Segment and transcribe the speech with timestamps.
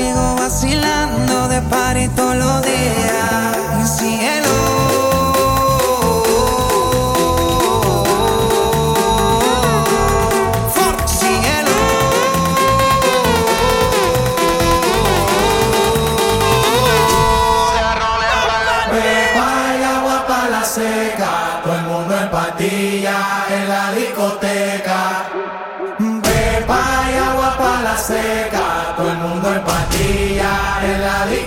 [0.00, 3.56] sigo vacilando de party todos los días.
[3.82, 4.49] Y cielo.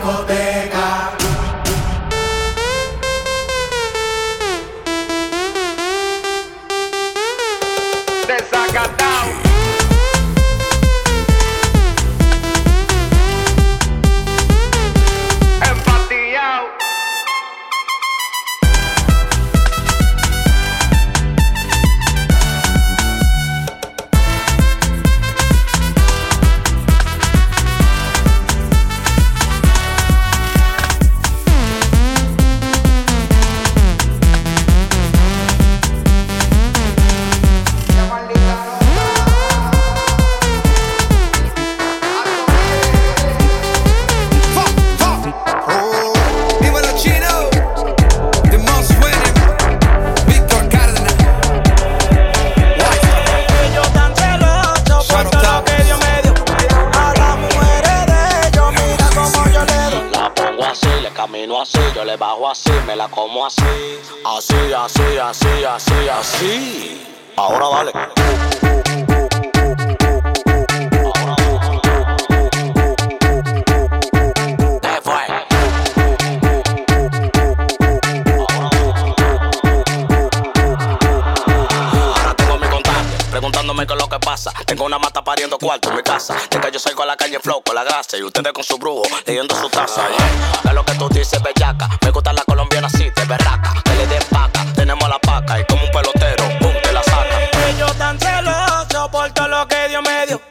[0.04, 0.53] people there.
[61.14, 63.64] camino así, yo le bajo así, me la como así.
[64.26, 67.08] Así, así, así, así, así.
[67.36, 68.83] Ahora dale.
[83.64, 84.52] comparándome con lo que pasa.
[84.66, 86.36] Tengo una mata pariendo cuarto en mi casa.
[86.50, 88.78] de que yo salgo a la calle flow con la grasa y ustedes con su
[88.78, 90.02] brujo leyendo su taza.
[90.64, 91.90] Es lo que tú dices, bellaca.
[92.02, 93.74] Me gusta la colombiana así, de berraca.
[93.84, 97.50] Que le den paca, tenemos la paca y como un pelotero, pum, te la saca.
[97.52, 100.42] Que yo tan celoso por todo lo que Dios me dio.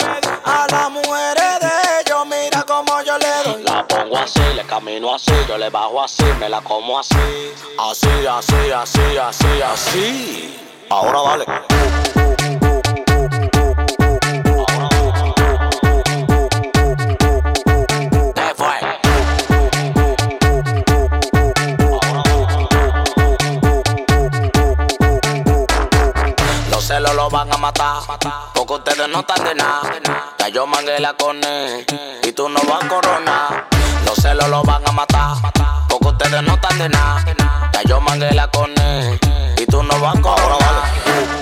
[0.44, 3.62] A las mujeres de ellos, mira como yo le doy.
[3.64, 7.52] La pongo así, le camino así, yo le bajo así, me la como así.
[7.78, 10.58] Así, así, así, así, así.
[10.88, 11.44] Ahora dale.
[11.46, 12.81] Uh, uh, uh, uh, uh.
[26.92, 28.02] Los celos los van a matar,
[28.52, 30.34] porque ustedes no están de nada.
[30.38, 31.86] Ya yo mangué la cone
[32.22, 33.66] y tú no vas a coronar.
[34.04, 35.36] Los celos los van a matar,
[35.88, 37.24] porque ustedes no están de nada.
[37.72, 39.18] Ya yo mangué la cone
[39.56, 41.41] y tú no vas a coronar.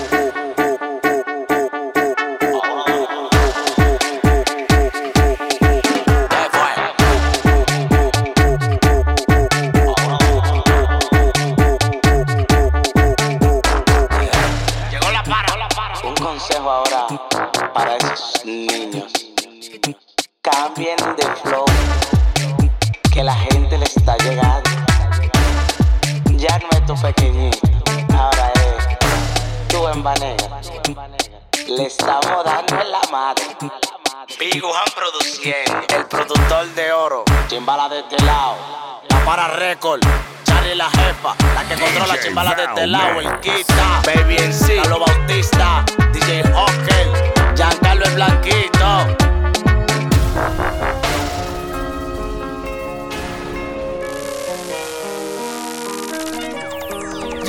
[37.81, 38.57] Chimbala de este lado.
[39.09, 39.99] La para récord.
[40.43, 41.35] Charlie la jefa.
[41.55, 43.19] La que controla DJ chimbala de este lado.
[43.21, 44.01] El Quita.
[44.05, 44.75] Baby en sí.
[44.75, 45.83] Carlos Bautista.
[46.13, 47.55] DJ Hawker.
[47.55, 49.07] Giancarlo el Blanquito.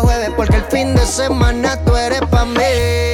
[0.00, 3.13] jueves, porque el fin de semana tú eres pa' mí.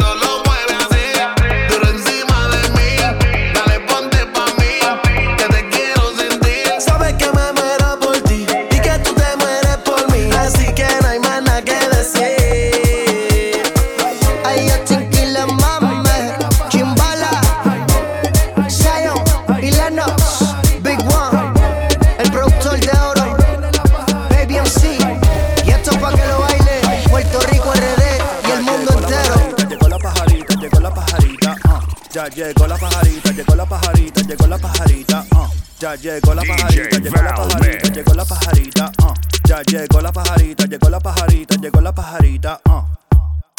[32.35, 35.47] llegó la pajarita, llegó la pajarita, llegó la pajarita, uh.
[35.79, 39.13] Ya llegó la pajarita, llegó la pajarita, llegó la pajarita, uh.
[39.45, 42.70] Ya llegó la pajarita, llegó la pajarita, llegó la pajarita, uh.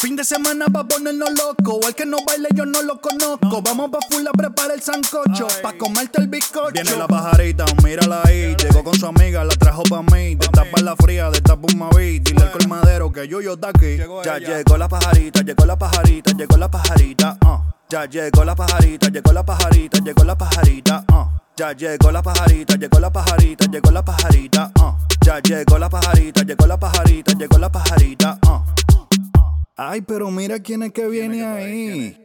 [0.02, 1.78] Fin de semana pa' ponernos loco.
[1.86, 3.62] El que no baile yo no lo conozco.
[3.62, 5.46] Vamos pa' full a preparar el sancocho.
[5.62, 6.72] Pa' comerte el bizcocho.
[6.72, 8.56] Viene la pajarita, mírala ahí.
[8.56, 10.34] Llegó con su amiga, la trajo pa' mí.
[10.34, 12.18] De tapa la fría, de tapa un mavi.
[12.18, 13.96] Dile al colmadero que yo yo está aquí.
[14.24, 17.38] Ya llegó la pajarita, llegó la pajarita, llegó la pajarita.
[17.40, 17.72] Uh.
[17.88, 21.04] Ya llegó la pajarita, llegó la pajarita, llegó la pajarita.
[21.12, 21.26] Uh.
[21.56, 24.72] Ya llegó la pajarita, llegó la pajarita, llegó la pajarita.
[24.80, 24.96] Uh.
[25.24, 28.38] Ya llegó la pajarita, llegó la pajarita, llegó la pajarita.
[28.48, 28.91] Uh.
[29.76, 32.18] Ay, pero mira quién es que viene ahí.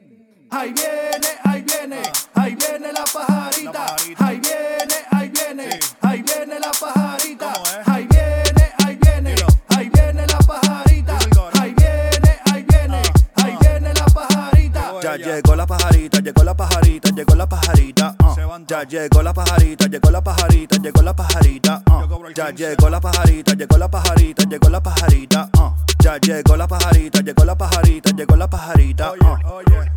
[0.49, 2.01] Ahí viene, ahí viene,
[2.35, 3.95] ahí viene la pajarita.
[4.19, 7.53] Ahí viene, ahí viene, ahí viene la pajarita.
[7.85, 9.35] Ahí viene, ahí viene,
[9.69, 11.17] ahí viene la pajarita.
[11.61, 13.01] Ahí viene, ahí viene,
[13.35, 15.01] ahí viene la pajarita.
[15.01, 18.15] Ya llegó la pajarita, llegó la pajarita, llegó la pajarita.
[18.23, 18.35] uh.
[18.67, 21.83] Ya llegó la pajarita, llegó la pajarita, llegó la pajarita.
[21.89, 22.33] uh.
[22.35, 25.49] Ya llegó la pajarita, llegó la pajarita, llegó la pajarita.
[25.67, 25.75] Uh.
[25.99, 29.11] Ya llegó la pajarita, llegó la pajarita, llegó la pajarita.
[29.13, 29.37] uh.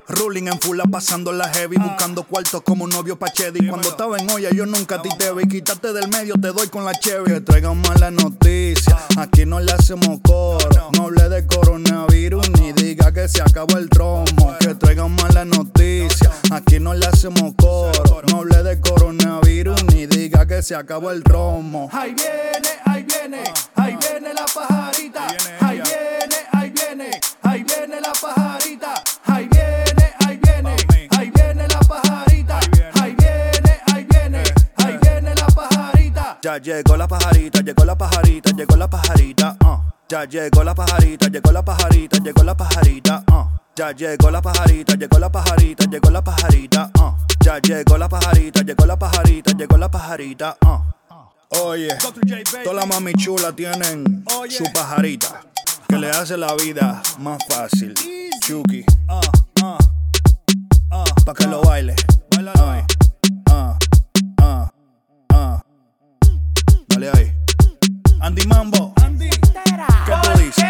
[0.09, 3.69] Ruling en full, pasando la heavy, buscando cuartos como novio pa' Chedi.
[3.69, 5.47] Cuando estaba en olla, yo nunca ti te vi.
[5.47, 7.33] Quítate del medio, te doy con la Chevy.
[7.33, 10.91] Que traigan mala noticia, aquí no le hacemos coro.
[10.97, 14.57] No hable de coronavirus ni diga que se acabó el tromo.
[14.59, 18.23] Que traigan mala noticia, aquí no le hacemos coro.
[18.29, 21.89] No hable de coronavirus ni diga que se acabó el tromo.
[21.93, 23.45] Ahí viene, ahí viene,
[23.77, 25.29] ahí viene la pajarita.
[25.61, 28.95] Ahí viene, ahí viene, ahí viene la pajarita.
[29.27, 30.77] Ahí viene, ahí viene,
[31.19, 32.59] ahí viene la pajarita.
[33.01, 34.43] Ahí viene, ahí viene,
[34.77, 36.39] ahí viene la pajarita.
[36.43, 39.57] Ya llegó la pajarita, llegó la pajarita, llegó la pajarita.
[39.65, 39.79] uh.
[40.09, 43.23] Ya llegó la pajarita, llegó la pajarita, llegó la pajarita.
[43.33, 43.45] uh.
[43.77, 46.91] Ya llegó la pajarita, llegó la pajarita, llegó la pajarita.
[46.99, 47.15] uh.
[47.45, 50.57] Ya llegó la pajarita, llegó la pajarita, llegó la pajarita.
[50.65, 50.81] uh.
[51.53, 51.89] Oye,
[52.63, 55.43] todas las mami chulas tienen su pajarita
[55.89, 57.93] que le hace la vida más fácil.
[58.47, 58.85] Chucky,
[61.25, 61.97] pa' que lo baile.
[62.39, 62.85] Ay,
[63.51, 63.77] ah,
[64.41, 64.71] ah,
[65.31, 65.63] ah.
[66.87, 67.33] Dale ahí.
[68.21, 70.65] Andy Mambo, ¿qué tú dices?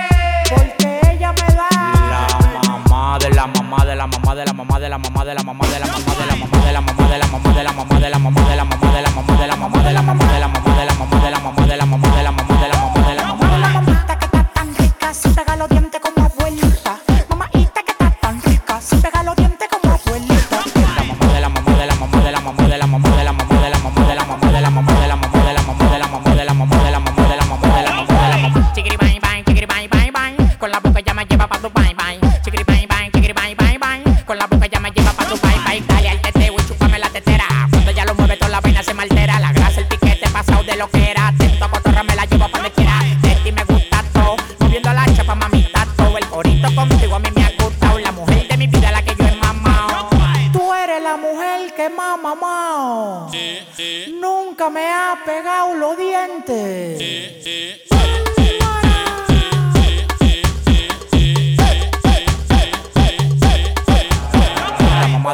[0.48, 1.68] Porque ella me da.
[2.08, 5.34] La mamá de la mamá de la mamá de la mamá de la mamá de
[5.34, 7.18] la mamá de la mamá de la mamá de la mamá de la mamá de
[7.18, 8.18] la mamá de la mamá de la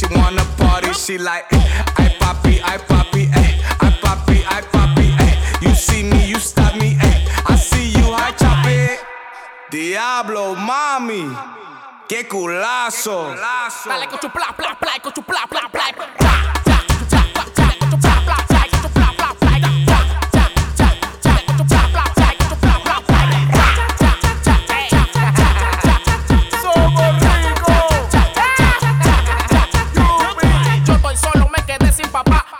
[0.00, 0.92] she wanna party.
[0.94, 1.58] She like, eh,
[2.04, 3.52] I papi, I papi, eh,
[3.86, 5.34] I papi, I papi, eh.
[5.60, 7.18] You see me, you stop me, eh.
[7.46, 8.98] I see you, I chop it.
[9.70, 11.28] Diablo, mami,
[12.08, 13.34] qué culazo.
[13.84, 16.29] Dale con tu pla pla pla con tu pla pla pla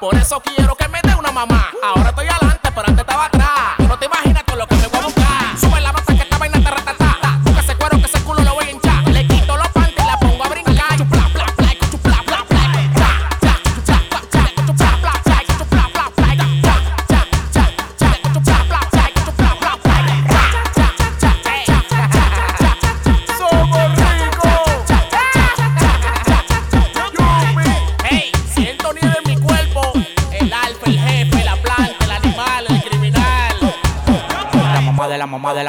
[0.00, 1.70] Por eso quiero que me dé una mamá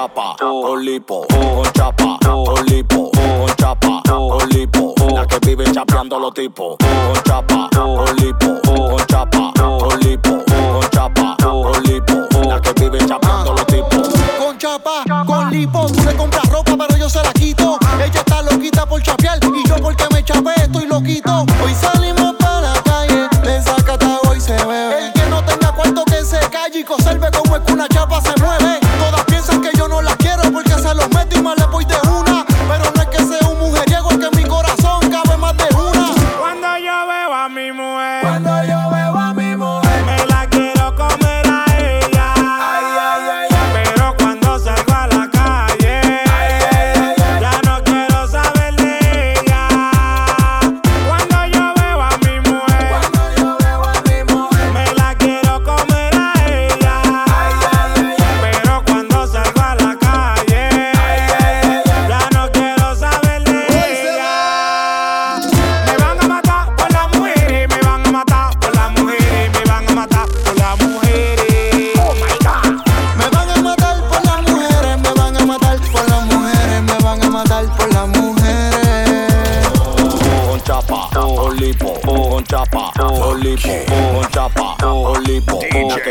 [0.00, 4.94] chapa, con lipo, con chapa, con lipo, con chapa, con lipo.
[5.12, 6.76] La que vive chapeando los tipos.
[6.78, 12.14] Con chapa, con lipo, con chapa, con lipo, con chapa, con lipo.
[12.48, 14.08] La que vive chapeando los tipos.
[14.38, 17.78] Con chapa, con lipo, tú le compras ropa, pero yo se la quito.
[18.02, 21.44] Ella está loquita por chapear y yo porque me chapé estoy loquito.
[21.62, 25.08] Hoy salimos para la calle, en Zacatau hoy se bebe.
[25.08, 28.22] El que no tenga cuarto que se calle y conserve como es que una chapa
[28.22, 28.39] se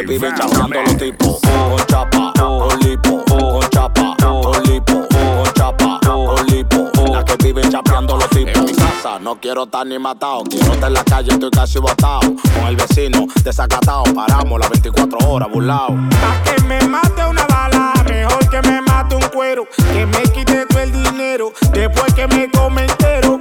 [0.01, 1.39] que vive chapeando los tipos.
[1.41, 6.91] Con chapa, con lipo, con chapa, con lipo, con chapa, con lipo.
[7.11, 8.55] La que vive chapeando los tipos.
[8.55, 11.79] En mi casa no quiero estar ni matado, quiero estar en la calle, estoy casi
[11.79, 12.21] botado.
[12.21, 15.87] Con el vecino desacatado, paramos las 24 horas burlao.
[16.21, 19.67] Pa' que me mate una bala, mejor que me mate un cuero.
[19.91, 23.38] Que me quite todo el dinero, después que me come entero.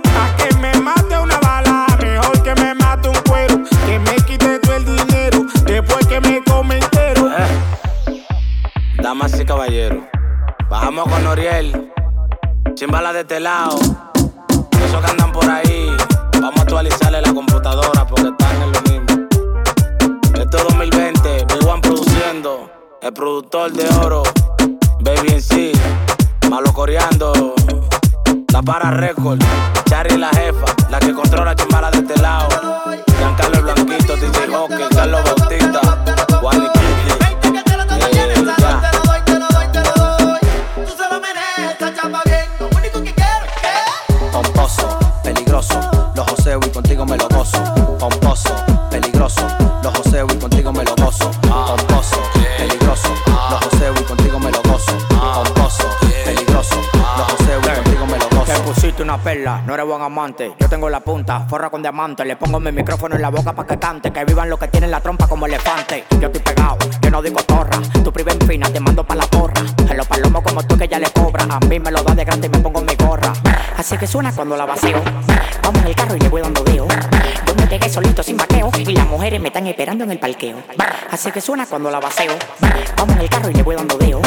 [9.29, 10.05] Damas y caballeros,
[10.71, 11.93] bajamos con Noriel,
[12.75, 13.79] chimbala de este lado.
[14.85, 15.95] Esos que andan por ahí,
[16.41, 19.29] vamos a actualizarle la computadora porque están en lo mismo.
[20.35, 22.71] Esto es 2020, Big One produciendo,
[23.03, 24.23] el productor de oro,
[25.01, 25.73] Baby en sí,
[26.49, 27.55] malo coreando,
[28.51, 29.41] la para record,
[29.85, 32.49] Charry la jefa, la que controla chimbala de este lado.
[33.19, 35.68] Giancarlo Blanquito, DJ Hockey, Carlos Bautista,
[47.49, 47.99] gozo.
[47.99, 48.55] Pomposo,
[48.91, 49.47] peligroso,
[49.83, 51.31] los joseo y contigo me lo gozo.
[51.43, 52.17] Pomposo,
[52.57, 53.09] peligroso,
[53.51, 54.93] los joseo y contigo me lo gozo.
[55.09, 55.85] Pomposo,
[56.25, 58.53] peligroso, los joseo y contigo me lo gozo.
[58.53, 60.55] Te pusiste una perla, no eres buen amante.
[60.59, 62.25] Yo tengo la punta, forra con diamante.
[62.25, 64.13] Le pongo mi micrófono en la boca pa' que cante.
[64.13, 66.05] Que vivan los que tienen la trompa como elefante.
[66.21, 67.79] Yo estoy pegado, yo no digo torra.
[68.05, 69.63] Tu priva en fina, te mando pa' la porra.
[69.89, 71.45] En los palomos como tú que ya le cobra.
[71.51, 73.33] A mí me lo da de grande y me pongo mi gorra.
[73.79, 75.01] Así que suena cuando la vacío.
[75.63, 76.89] Vamos en el carro y le voy dando deo.
[77.47, 78.73] Yo me pegué solito sin vaqueo.
[78.77, 80.57] Y las mujeres me están esperando en el parqueo.
[81.13, 82.33] Así que suena cuando la vacío.
[82.97, 84.21] Vamos en el carro y le voy dando deo.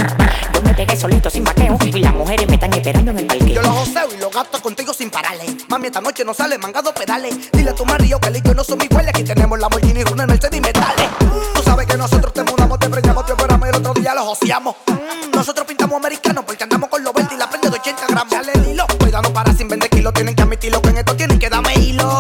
[0.54, 1.78] Yo me pegué solito sin vaqueo.
[1.84, 3.48] Y las mujeres me están esperando en el parqueo.
[3.56, 5.44] Yo lo joseo y lo gasto contigo sin pararle.
[5.68, 7.52] Mami, esta noche no sale mangado pedales.
[7.52, 9.10] Dile a tu marido que el no son mi huele.
[9.10, 11.10] Aquí tenemos la Lamborghini, Runa, Mercedes y metales.
[11.54, 14.24] Tú sabes que nosotros te mudamos, te preñamos, te operamos y el otro día lo
[14.24, 14.78] joseamos.
[15.34, 18.32] Nosotros pintamos americanos porque andamos con los 20 y la prende de 80 gramos
[19.22, 20.14] no para sin vender kilos.
[20.14, 22.20] Tienen que admitirlo que en esto tienen que darme hilo.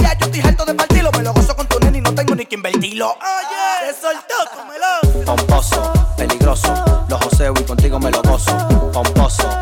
[0.00, 1.10] Ya yo estoy harto de partirlo.
[1.12, 3.10] Me lo gozo con tu nene y no tengo ni que invertirlo.
[3.10, 5.24] Oye, se soltó, cómelo.
[5.24, 7.04] Pomposo, peligroso.
[7.08, 8.52] Lo joseo y contigo me lo gozo.
[8.92, 9.61] Pomposo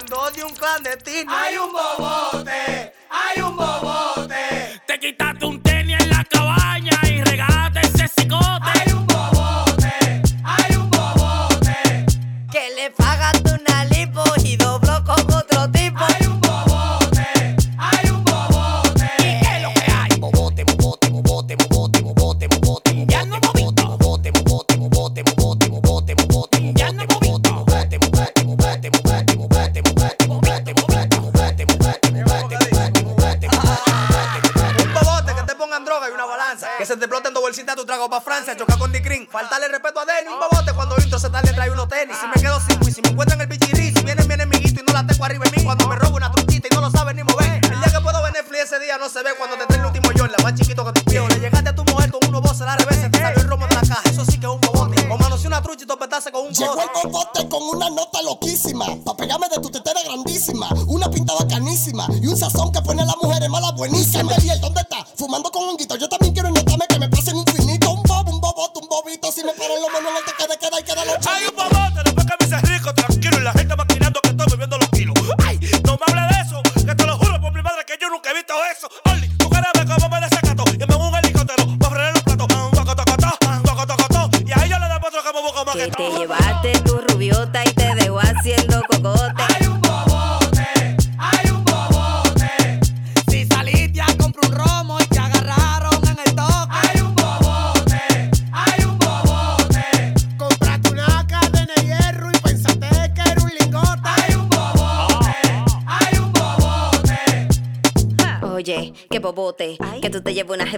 [0.00, 1.30] Hablando de un clandestino.
[1.30, 3.89] Hay un bobote, hay un bobote.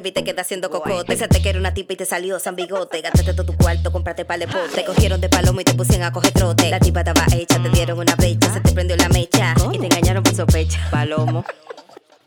[0.02, 1.04] Tú te llevas una heavy y te quedas haciendo cocote.
[1.04, 3.00] Pensaste que era una tipa y te salió san bigote.
[3.00, 4.74] Gastaste todo tu cuarto, compraste palepote.
[4.74, 6.70] Te cogieron de palomo y te pusieron a coger trote.
[6.70, 9.54] La tipa estaba hecha, te dieron una brecha, se te prendió la mecha.
[9.72, 10.88] Y te engañaron por sospecha.
[10.90, 11.44] Palomo.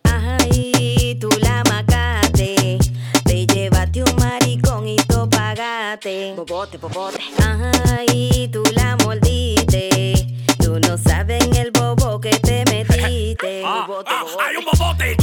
[0.04, 2.78] Ajá, y tú la macaste.
[3.26, 6.34] Te llevaste un maricón y tú pagaste.
[6.36, 7.20] Bobote, bobote.
[7.40, 10.28] Ajá, y tú la mordiste.
[10.60, 13.64] Tú no sabes en el bobo que te metiste.
[13.66, 15.16] Ah, ah, hay un bobote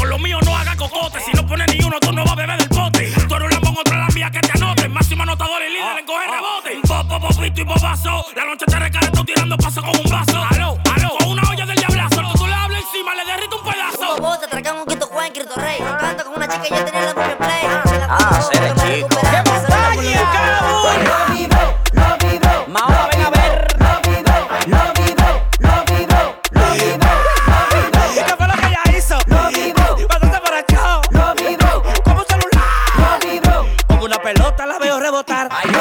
[1.92, 3.12] uno, tú no vas a beber del bote.
[3.28, 4.88] Tú eres un lambón, otro la mía que te anote.
[4.88, 6.80] Máximo anotador y líder en coger rebote.
[6.88, 8.24] Popo, popito y bobazo.
[8.34, 10.42] La noche te recae, tú tirando paso con un vaso.
[10.50, 12.20] Aló, aló, con una olla del diablazo.
[12.20, 14.16] Al que tú le hablas encima, le derrito un pedazo.
[14.16, 15.78] Bobote, atracamos un quinto Juan, Cristo Rey.
[15.78, 17.62] Canto con una chica y yo tenía la play.
[18.08, 19.41] Ah, seré chico.
[35.28, 35.71] La veo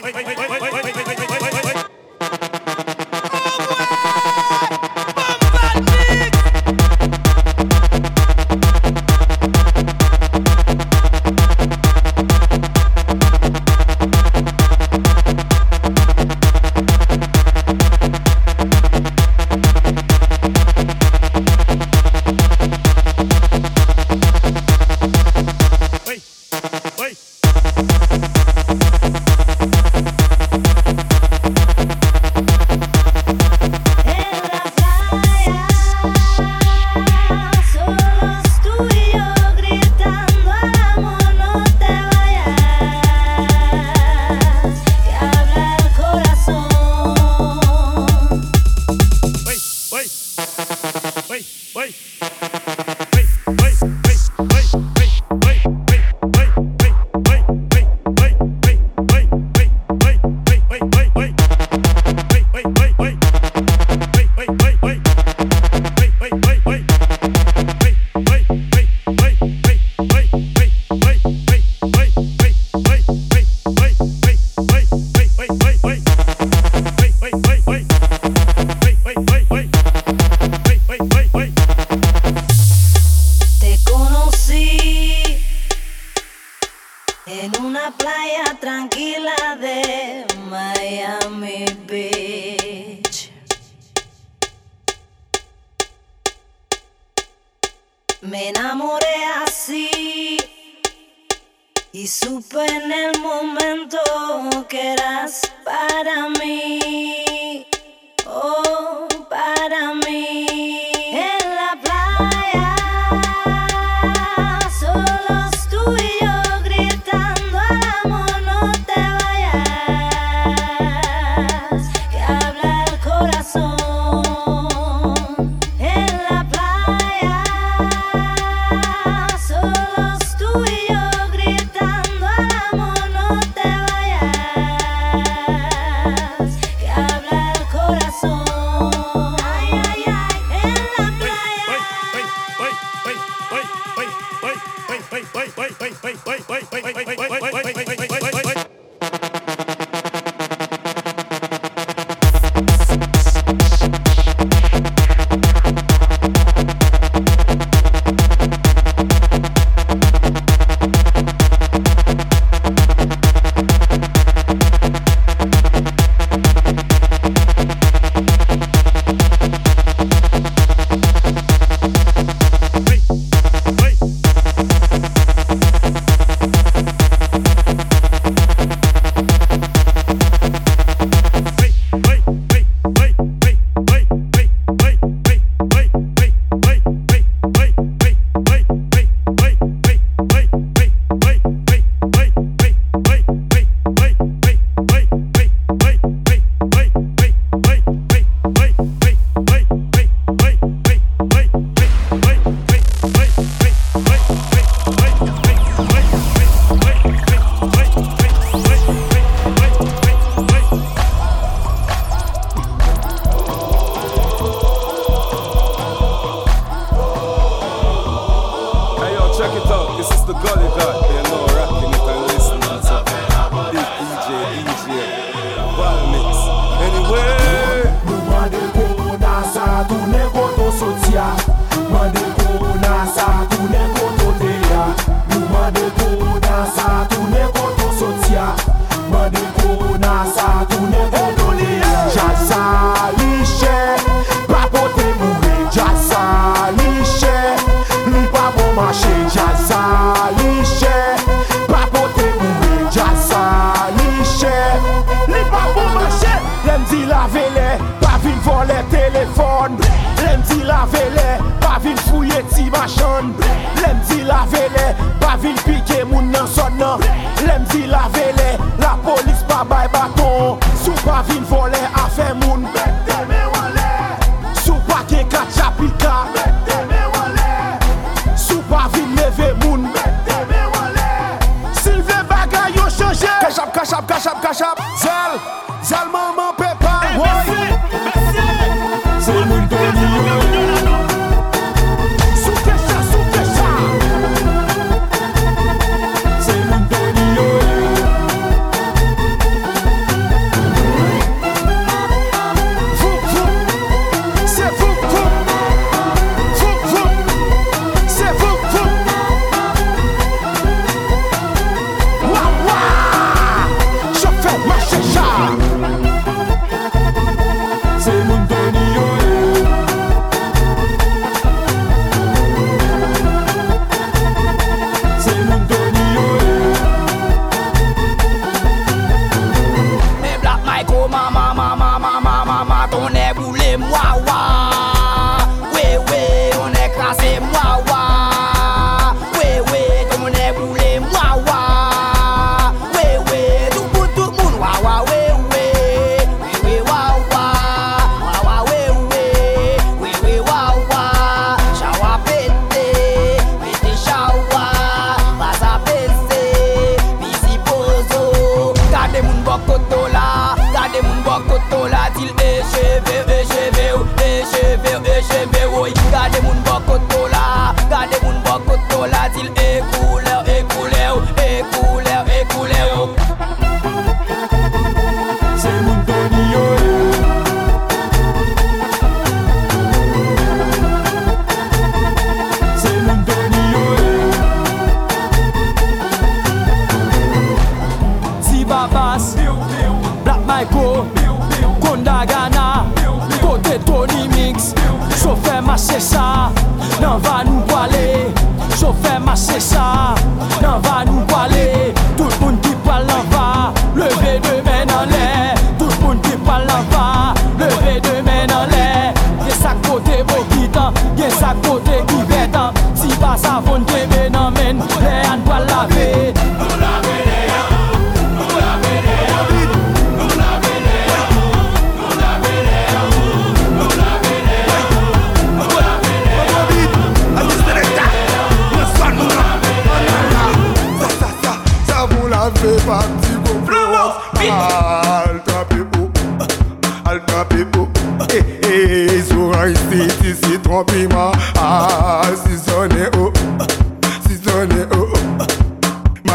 [0.00, 0.43] vai, vai, vai.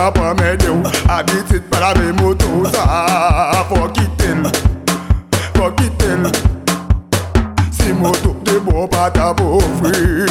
[0.10, 0.76] sa pa mèd yo
[1.10, 4.42] A bitit pala mè moto sa Fokitel
[5.58, 6.24] Fokitel
[7.72, 10.29] Si moto de bo pata bo fri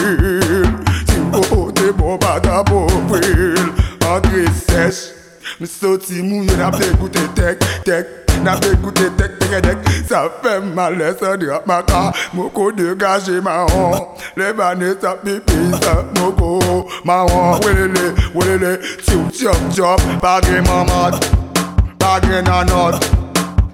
[5.60, 8.06] Msoti mou yon apè goutè tek, tek.
[8.44, 12.12] N'apè goutè tek, tek, tek Sa fè malè, sa drap maka.
[12.36, 13.98] Moko degaje ma an
[14.38, 21.14] Le banè sa pipi, sa moko Ma an, welele, welele Choup, choup, choup Bagè mamat,
[21.98, 22.94] bagè nanot.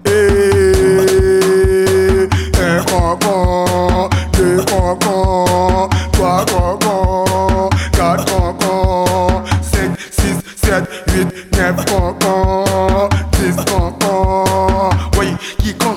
[0.08, 0.64] Eee
[2.64, 8.63] Un kankan, deux kankan Trois kankan, quatre kankan
[10.74, 11.84] that it never
[12.22, 13.08] more.
[13.32, 13.56] This
[14.02, 14.90] more.
[15.18, 15.94] Oui, qui con.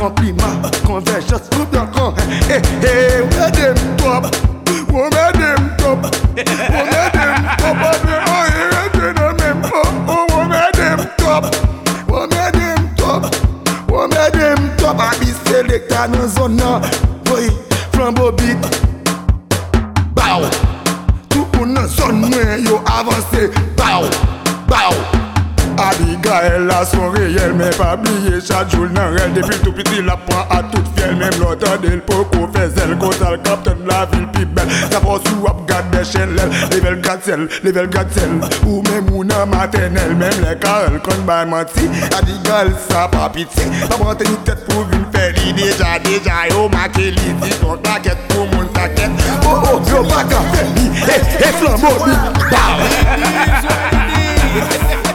[0.00, 2.14] compliment, convergence, tout bien con
[2.48, 4.34] Hey, hey, where them top
[4.88, 6.02] Where them top
[6.34, 9.60] Where them top Up here, oh, here, gentlemen them
[11.18, 11.54] top
[12.08, 13.34] Where them top
[13.90, 16.80] Where them top I be selected dans zone là
[17.30, 17.50] Oui,
[17.92, 18.56] flambeau beat
[20.14, 20.48] Bow
[21.28, 22.30] Tout pour nos zones,
[22.64, 23.50] yo avancez
[24.70, 30.16] Abigail la son reyel men pa bliye chak joul nan rel Depi tou piti la
[30.28, 34.44] pran a tout fiel men blotan del pou kou fezel Konsal kapten la vil pi
[34.44, 39.08] bel La posou ap gade chen lel Level gade sel, level gade sel Ou men
[39.08, 44.36] mounan matenel Mem le karel kon bay manti Abigail sa pa piti Pa brante ni
[44.46, 49.24] tet pou vin feli Deja deja yo make li Di ton taket pou moun taket
[49.48, 52.14] Oh oh yo baka feli E flan mou mi
[52.52, 53.96] Bow.
[54.52, 55.00] Yeah.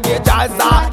[0.00, 0.87] get jazza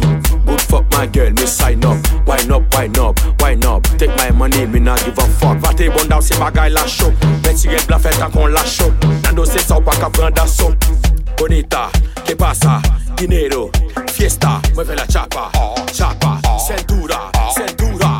[0.00, 0.44] room.
[0.46, 1.98] Good fuck my girl, me sign up.
[2.26, 3.82] Wine up, wine up, wine up.
[3.98, 5.58] Take my money, me not give a fuck.
[5.58, 7.12] Va te bon daw se bagay la show.
[7.44, 8.90] Men si get bla fet an la show.
[9.22, 10.44] Nando se sa ou pa ka pran da.
[11.36, 11.90] Bonita,
[12.24, 12.80] que pasa?
[13.16, 13.70] Dinero,
[14.12, 14.60] fiesta.
[14.74, 15.50] Mueve la chapa,
[15.92, 16.40] chapa.
[16.58, 18.13] Sentura, sentura.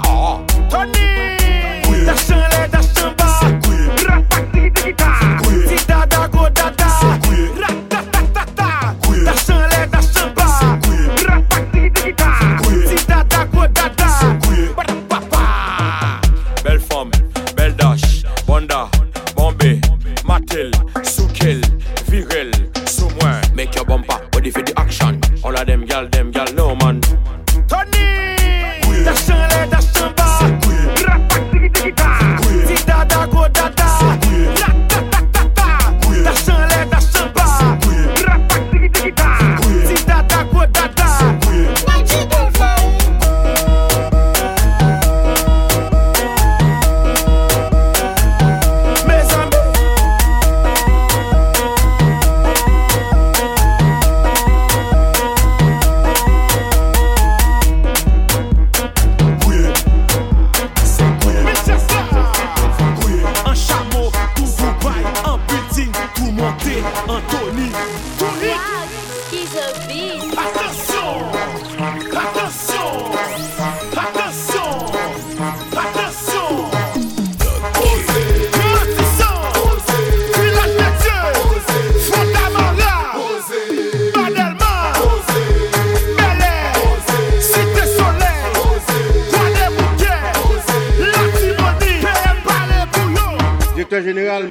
[94.14, 94.50] general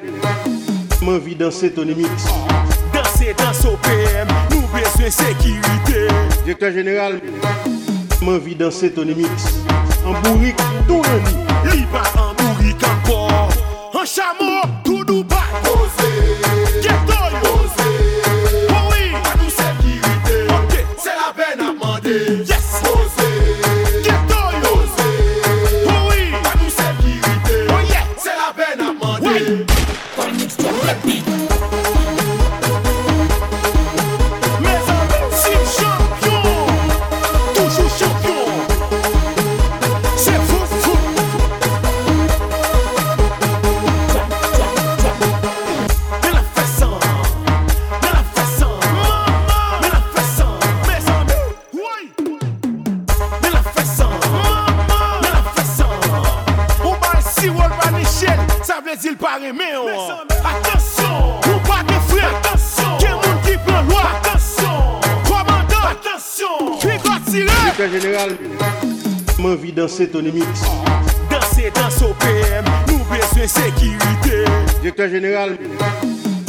[1.00, 2.10] Mwen vi danse Tony Mix
[2.92, 6.08] Danse danse OPM Nou beswen sekirite
[6.44, 7.20] Direktor general
[8.20, 9.28] Mwen vi danse Tony Mix
[10.04, 10.56] Ambourik,
[10.86, 11.36] tou reni
[11.72, 13.52] Li ba ambourik ankor
[13.94, 14.73] An chamo
[69.94, 70.46] danser Tony Mix.
[71.30, 74.44] Danser, danser au PM, nous besoin sécurité.
[74.80, 75.56] Directeur général,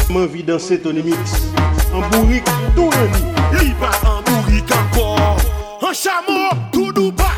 [0.10, 1.18] m'envie danser Tony Mix.
[1.94, 2.44] En bourrique,
[2.76, 3.68] tout le nid.
[3.68, 5.38] Liba en bourrique encore.
[5.80, 7.36] En chameau, tout doux, pas